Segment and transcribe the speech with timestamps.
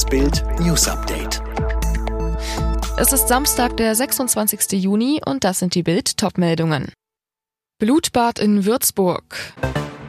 [0.00, 1.42] Das Bild News Update.
[2.96, 4.82] Es ist Samstag, der 26.
[4.82, 6.90] Juni und das sind die Bild Topmeldungen.
[7.78, 9.36] Blutbad in Würzburg.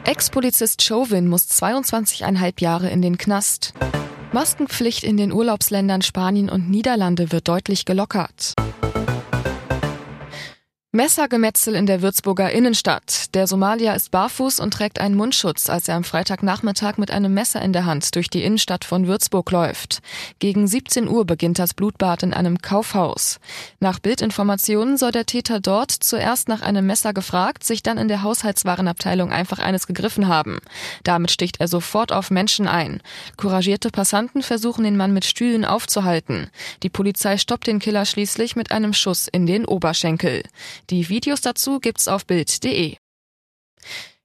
[0.06, 3.74] Ex-Polizist Chauvin muss 22,5 Jahre in den Knast.
[4.32, 8.54] Maskenpflicht in den Urlaubsländern Spanien und Niederlande wird deutlich gelockert.
[10.94, 13.34] Messergemetzel in der Würzburger Innenstadt.
[13.34, 17.62] Der Somalier ist barfuß und trägt einen Mundschutz, als er am Freitagnachmittag mit einem Messer
[17.62, 20.02] in der Hand durch die Innenstadt von Würzburg läuft.
[20.40, 23.40] Gegen 17 Uhr beginnt das Blutbad in einem Kaufhaus.
[23.80, 28.24] Nach Bildinformationen soll der Täter dort zuerst nach einem Messer gefragt, sich dann in der
[28.24, 30.60] Haushaltswarenabteilung einfach eines gegriffen haben.
[31.06, 33.02] Damit sticht er sofort auf Menschen ein.
[33.38, 36.50] Couragierte Passanten versuchen den Mann mit Stühlen aufzuhalten.
[36.84, 40.44] Die Polizei stoppt den Killer schließlich mit einem Schuss in den Oberschenkel.
[40.92, 42.98] Die Videos dazu gibt's auf Bild.de.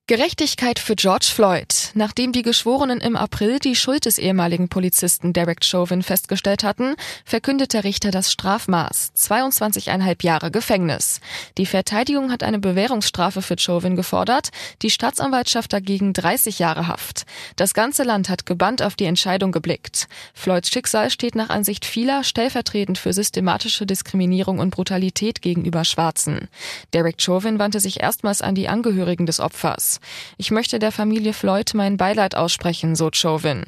[0.09, 1.91] Gerechtigkeit für George Floyd.
[1.95, 7.73] Nachdem die Geschworenen im April die Schuld des ehemaligen Polizisten Derek Chauvin festgestellt hatten, verkündet
[7.73, 9.11] der Richter das Strafmaß.
[9.17, 11.21] 22,5 Jahre Gefängnis.
[11.59, 14.51] Die Verteidigung hat eine Bewährungsstrafe für Chauvin gefordert,
[14.83, 17.27] die Staatsanwaltschaft dagegen 30 Jahre Haft.
[17.57, 20.07] Das ganze Land hat gebannt auf die Entscheidung geblickt.
[20.35, 26.47] Floyds Schicksal steht nach Ansicht vieler stellvertretend für systematische Diskriminierung und Brutalität gegenüber Schwarzen.
[26.95, 29.96] Derek Chauvin wandte sich erstmals an die Angehörigen des Opfers.
[30.37, 33.65] Ich möchte der Familie Floyd mein Beileid aussprechen, so Chauvin.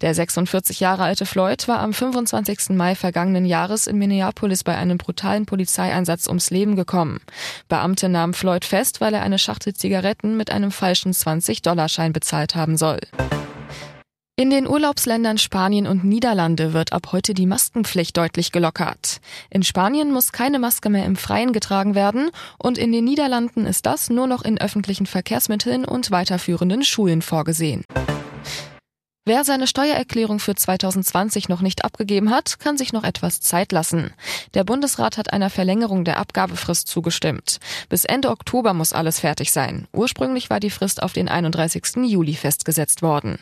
[0.00, 2.70] Der 46 Jahre alte Floyd war am 25.
[2.70, 7.20] Mai vergangenen Jahres in Minneapolis bei einem brutalen Polizeieinsatz ums Leben gekommen.
[7.68, 12.76] Beamte nahmen Floyd fest, weil er eine Schachtel Zigaretten mit einem falschen 20-Dollar-Schein bezahlt haben
[12.76, 13.00] soll.
[14.42, 19.20] In den Urlaubsländern Spanien und Niederlande wird ab heute die Maskenpflicht deutlich gelockert.
[19.50, 23.86] In Spanien muss keine Maske mehr im Freien getragen werden und in den Niederlanden ist
[23.86, 27.84] das nur noch in öffentlichen Verkehrsmitteln und weiterführenden Schulen vorgesehen.
[29.24, 34.12] Wer seine Steuererklärung für 2020 noch nicht abgegeben hat, kann sich noch etwas Zeit lassen.
[34.54, 37.60] Der Bundesrat hat einer Verlängerung der Abgabefrist zugestimmt.
[37.88, 39.86] Bis Ende Oktober muss alles fertig sein.
[39.92, 41.98] Ursprünglich war die Frist auf den 31.
[42.08, 43.38] Juli festgesetzt worden.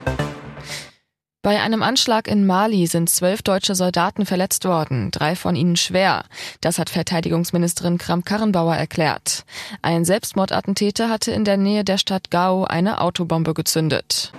[1.43, 6.25] Bei einem Anschlag in Mali sind zwölf deutsche Soldaten verletzt worden, drei von ihnen schwer.
[6.61, 9.45] Das hat Verteidigungsministerin Kramp-Karrenbauer erklärt.
[9.81, 14.33] Ein Selbstmordattentäter hatte in der Nähe der Stadt Gao eine Autobombe gezündet.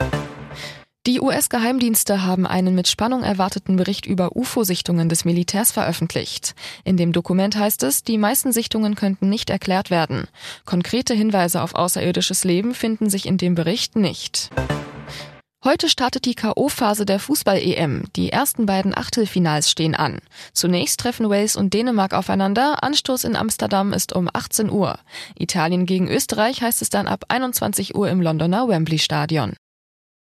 [1.08, 6.54] Die US-Geheimdienste haben einen mit Spannung erwarteten Bericht über UFO-Sichtungen des Militärs veröffentlicht.
[6.84, 10.28] In dem Dokument heißt es, die meisten Sichtungen könnten nicht erklärt werden.
[10.66, 14.52] Konkrete Hinweise auf außerirdisches Leben finden sich in dem Bericht nicht.
[15.72, 18.04] Heute startet die K.O.-Phase der Fußball-EM.
[18.18, 20.20] Die ersten beiden Achtelfinals stehen an.
[20.52, 22.84] Zunächst treffen Wales und Dänemark aufeinander.
[22.84, 25.00] Anstoß in Amsterdam ist um 18 Uhr.
[25.40, 29.54] Italien gegen Österreich heißt es dann ab 21 Uhr im Londoner Wembley Stadion.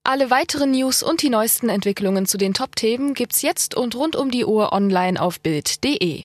[0.04, 4.30] Alle weiteren News und die neuesten Entwicklungen zu den Top-Themen gibt's jetzt und rund um
[4.30, 6.22] die Uhr online auf Bild.de.